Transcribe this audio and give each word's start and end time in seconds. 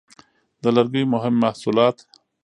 د 0.61 0.63
لرګیو 0.75 1.11
مهم 1.13 1.35
محصولات: 1.43 1.97